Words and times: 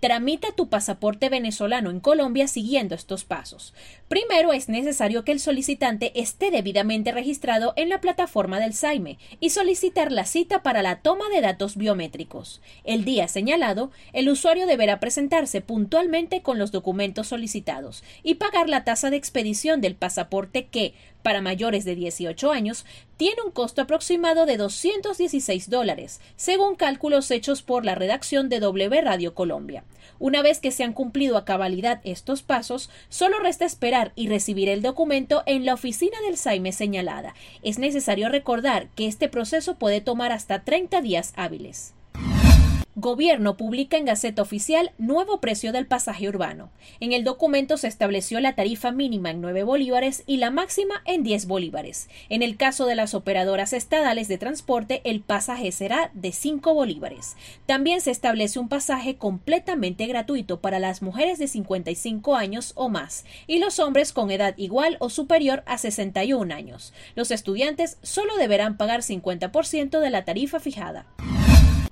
Tramita 0.00 0.52
tu 0.52 0.70
pasaporte 0.70 1.28
venezolano 1.28 1.90
en 1.90 2.00
Colombia 2.00 2.48
siguiendo 2.48 2.94
estos 2.94 3.24
pasos. 3.24 3.74
Primero 4.08 4.54
es 4.54 4.70
necesario 4.70 5.24
que 5.24 5.32
el 5.32 5.40
solicitante 5.40 6.18
esté 6.18 6.50
debidamente 6.50 7.12
registrado 7.12 7.74
en 7.76 7.90
la 7.90 8.00
plataforma 8.00 8.60
del 8.60 8.72
SAIME 8.72 9.18
y 9.40 9.50
solicitar 9.50 10.10
la 10.10 10.24
cita 10.24 10.62
para 10.62 10.80
la 10.80 11.02
toma 11.02 11.28
de 11.28 11.42
datos 11.42 11.76
biométricos. 11.76 12.62
El 12.84 13.04
día 13.04 13.28
señalado, 13.28 13.90
el 14.14 14.30
usuario 14.30 14.66
deberá 14.66 15.00
presentarse 15.00 15.60
puntualmente 15.60 16.40
con 16.40 16.58
los 16.58 16.72
documentos 16.72 17.28
solicitados 17.28 18.02
y 18.22 18.36
pagar 18.36 18.70
la 18.70 18.84
tasa 18.84 19.10
de 19.10 19.18
expedición 19.18 19.82
del 19.82 19.96
pasaporte 19.96 20.68
que, 20.68 20.94
para 21.22 21.40
mayores 21.40 21.84
de 21.84 21.94
18 21.94 22.50
años 22.50 22.84
tiene 23.16 23.42
un 23.44 23.50
costo 23.50 23.82
aproximado 23.82 24.46
de 24.46 24.56
216 24.56 25.68
dólares, 25.68 26.20
según 26.36 26.74
cálculos 26.74 27.30
hechos 27.30 27.62
por 27.62 27.84
la 27.84 27.94
redacción 27.94 28.48
de 28.48 28.60
W 28.60 29.00
Radio 29.00 29.34
Colombia. 29.34 29.84
Una 30.18 30.42
vez 30.42 30.60
que 30.60 30.70
se 30.70 30.84
han 30.84 30.92
cumplido 30.92 31.36
a 31.36 31.44
cabalidad 31.44 32.00
estos 32.04 32.42
pasos, 32.42 32.90
solo 33.08 33.38
resta 33.38 33.64
esperar 33.64 34.12
y 34.16 34.28
recibir 34.28 34.68
el 34.68 34.82
documento 34.82 35.42
en 35.46 35.64
la 35.64 35.74
oficina 35.74 36.18
del 36.26 36.36
SAIME 36.36 36.72
señalada. 36.72 37.34
Es 37.62 37.78
necesario 37.78 38.28
recordar 38.28 38.88
que 38.96 39.06
este 39.06 39.28
proceso 39.28 39.76
puede 39.76 40.00
tomar 40.00 40.32
hasta 40.32 40.62
30 40.64 41.00
días 41.00 41.32
hábiles. 41.36 41.94
Gobierno 43.00 43.56
publica 43.56 43.96
en 43.96 44.04
Gaceta 44.04 44.42
Oficial 44.42 44.92
nuevo 44.98 45.40
precio 45.40 45.72
del 45.72 45.86
pasaje 45.86 46.28
urbano. 46.28 46.68
En 47.00 47.14
el 47.14 47.24
documento 47.24 47.78
se 47.78 47.88
estableció 47.88 48.40
la 48.40 48.54
tarifa 48.54 48.92
mínima 48.92 49.30
en 49.30 49.40
9 49.40 49.62
bolívares 49.62 50.22
y 50.26 50.36
la 50.36 50.50
máxima 50.50 51.00
en 51.06 51.22
10 51.22 51.46
bolívares. 51.46 52.10
En 52.28 52.42
el 52.42 52.58
caso 52.58 52.84
de 52.84 52.94
las 52.94 53.14
operadoras 53.14 53.72
estadales 53.72 54.28
de 54.28 54.36
transporte, 54.36 55.00
el 55.04 55.22
pasaje 55.22 55.72
será 55.72 56.10
de 56.12 56.30
5 56.30 56.74
bolívares. 56.74 57.36
También 57.64 58.02
se 58.02 58.10
establece 58.10 58.58
un 58.58 58.68
pasaje 58.68 59.16
completamente 59.16 60.06
gratuito 60.06 60.60
para 60.60 60.78
las 60.78 61.00
mujeres 61.00 61.38
de 61.38 61.48
55 61.48 62.36
años 62.36 62.72
o 62.74 62.90
más 62.90 63.24
y 63.46 63.60
los 63.60 63.78
hombres 63.78 64.12
con 64.12 64.30
edad 64.30 64.52
igual 64.58 64.98
o 65.00 65.08
superior 65.08 65.62
a 65.64 65.78
61 65.78 66.54
años. 66.54 66.92
Los 67.14 67.30
estudiantes 67.30 67.96
solo 68.02 68.36
deberán 68.36 68.76
pagar 68.76 69.00
50% 69.00 70.00
de 70.00 70.10
la 70.10 70.26
tarifa 70.26 70.60
fijada. 70.60 71.06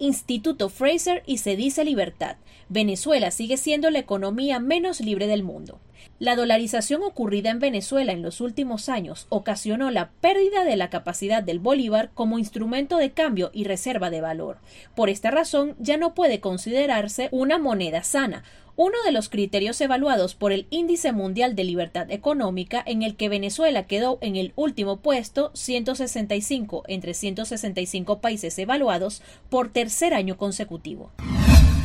Instituto 0.00 0.70
Fraser 0.70 1.22
y 1.26 1.38
se 1.38 1.56
dice 1.56 1.84
libertad. 1.84 2.36
Venezuela 2.70 3.30
sigue 3.30 3.58
siendo 3.58 3.90
la 3.90 3.98
economía 3.98 4.58
menos 4.58 5.00
libre 5.00 5.26
del 5.26 5.42
mundo. 5.42 5.78
La 6.18 6.36
dolarización 6.36 7.02
ocurrida 7.02 7.50
en 7.50 7.58
Venezuela 7.58 8.12
en 8.12 8.22
los 8.22 8.40
últimos 8.40 8.88
años 8.88 9.26
ocasionó 9.28 9.90
la 9.90 10.10
pérdida 10.22 10.64
de 10.64 10.76
la 10.76 10.88
capacidad 10.88 11.42
del 11.42 11.58
bolívar 11.58 12.10
como 12.14 12.38
instrumento 12.38 12.96
de 12.96 13.12
cambio 13.12 13.50
y 13.52 13.64
reserva 13.64 14.08
de 14.08 14.22
valor. 14.22 14.58
Por 14.96 15.10
esta 15.10 15.30
razón 15.30 15.76
ya 15.78 15.98
no 15.98 16.14
puede 16.14 16.40
considerarse 16.40 17.28
una 17.30 17.58
moneda 17.58 18.02
sana, 18.02 18.42
uno 18.82 18.96
de 19.04 19.12
los 19.12 19.28
criterios 19.28 19.78
evaluados 19.82 20.34
por 20.34 20.52
el 20.52 20.66
Índice 20.70 21.12
Mundial 21.12 21.54
de 21.54 21.64
Libertad 21.64 22.10
Económica, 22.10 22.82
en 22.86 23.02
el 23.02 23.14
que 23.14 23.28
Venezuela 23.28 23.86
quedó 23.86 24.16
en 24.22 24.36
el 24.36 24.54
último 24.56 24.96
puesto, 24.96 25.50
165 25.52 26.84
entre 26.88 27.12
165 27.12 28.22
países 28.22 28.58
evaluados, 28.58 29.20
por 29.50 29.70
tercer 29.70 30.14
año 30.14 30.38
consecutivo. 30.38 31.10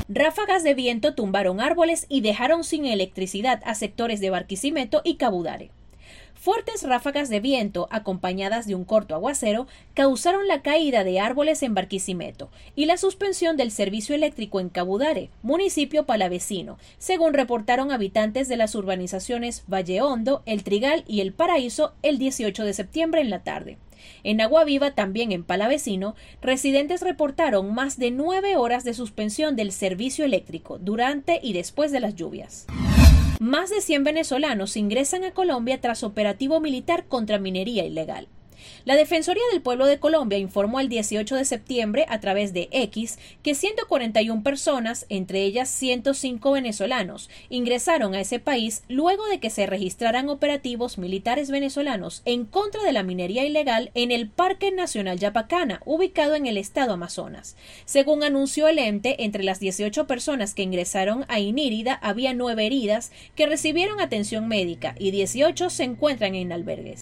Ráfagas 0.07 0.63
de 0.63 0.73
viento 0.73 1.15
tumbaron 1.15 1.59
árboles 1.59 2.05
y 2.07 2.21
dejaron 2.21 2.63
sin 2.63 2.85
electricidad 2.85 3.61
a 3.65 3.75
sectores 3.75 4.21
de 4.21 4.29
Barquisimeto 4.29 5.01
y 5.03 5.15
Cabudare. 5.15 5.71
Fuertes 6.45 6.83
ráfagas 6.83 7.29
de 7.29 7.39
viento, 7.39 7.87
acompañadas 7.89 8.67
de 8.67 8.75
un 8.75 8.85
corto 8.85 9.15
aguacero, 9.15 9.65
causaron 9.95 10.47
la 10.47 10.61
caída 10.61 11.03
de 11.03 11.19
árboles 11.19 11.63
en 11.63 11.73
Barquisimeto 11.73 12.51
y 12.75 12.85
la 12.85 12.97
suspensión 12.97 13.57
del 13.57 13.71
servicio 13.71 14.13
eléctrico 14.13 14.59
en 14.59 14.69
Cabudare, 14.69 15.31
municipio 15.41 16.05
palavecino, 16.05 16.77
según 16.99 17.33
reportaron 17.33 17.91
habitantes 17.91 18.47
de 18.47 18.57
las 18.57 18.75
urbanizaciones 18.75 19.63
Valle 19.65 20.03
Hondo, 20.03 20.43
El 20.45 20.63
Trigal 20.63 21.03
y 21.07 21.21
El 21.21 21.33
Paraíso 21.33 21.95
el 22.03 22.19
18 22.19 22.63
de 22.63 22.73
septiembre 22.73 23.21
en 23.21 23.31
la 23.31 23.39
tarde. 23.39 23.79
En 24.23 24.39
Agua 24.39 24.65
Viva, 24.65 24.91
también 24.91 25.31
en 25.31 25.43
Palavecino, 25.43 26.13
residentes 26.43 27.01
reportaron 27.01 27.73
más 27.73 27.97
de 27.97 28.11
nueve 28.11 28.55
horas 28.55 28.83
de 28.83 28.93
suspensión 28.93 29.55
del 29.55 29.71
servicio 29.71 30.23
eléctrico 30.23 30.77
durante 30.77 31.39
y 31.41 31.53
después 31.53 31.91
de 31.91 32.01
las 32.01 32.13
lluvias. 32.13 32.67
Más 33.39 33.69
de 33.69 33.81
100 33.81 34.05
venezolanos 34.05 34.77
ingresan 34.77 35.25
a 35.25 35.31
Colombia 35.31 35.81
tras 35.81 36.03
operativo 36.03 36.61
militar 36.61 37.05
contra 37.07 37.37
minería 37.37 37.85
ilegal. 37.85 38.29
La 38.85 38.95
Defensoría 38.95 39.41
del 39.51 39.63
Pueblo 39.63 39.87
de 39.87 39.97
Colombia 39.97 40.37
informó 40.37 40.79
el 40.79 40.89
18 40.89 41.37
de 41.37 41.45
septiembre 41.45 42.05
a 42.07 42.19
través 42.19 42.53
de 42.53 42.69
X 42.71 43.17
que 43.41 43.55
141 43.55 44.43
personas, 44.43 45.07
entre 45.09 45.41
ellas 45.41 45.69
105 45.69 46.51
venezolanos, 46.51 47.31
ingresaron 47.49 48.13
a 48.13 48.21
ese 48.21 48.37
país 48.37 48.83
luego 48.87 49.25
de 49.25 49.39
que 49.39 49.49
se 49.49 49.65
registraran 49.65 50.29
operativos 50.29 50.99
militares 50.99 51.49
venezolanos 51.49 52.21
en 52.25 52.45
contra 52.45 52.83
de 52.83 52.91
la 52.91 53.01
minería 53.01 53.43
ilegal 53.43 53.89
en 53.95 54.11
el 54.11 54.29
Parque 54.29 54.71
Nacional 54.71 55.17
Yapacana, 55.17 55.81
ubicado 55.85 56.35
en 56.35 56.45
el 56.45 56.57
estado 56.57 56.93
Amazonas. 56.93 57.55
Según 57.85 58.23
anunció 58.23 58.67
el 58.67 58.77
ente, 58.77 59.23
entre 59.23 59.43
las 59.43 59.59
18 59.59 60.05
personas 60.05 60.53
que 60.53 60.61
ingresaron 60.61 61.25
a 61.27 61.39
Inírida 61.39 61.95
había 62.03 62.35
nueve 62.35 62.67
heridas 62.67 63.11
que 63.33 63.47
recibieron 63.47 63.99
atención 63.99 64.47
médica 64.47 64.93
y 64.99 65.09
18 65.09 65.71
se 65.71 65.85
encuentran 65.85 66.35
en 66.35 66.51
albergues. 66.51 67.01